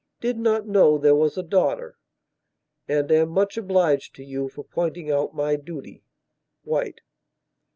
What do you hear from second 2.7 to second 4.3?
and am much obliged to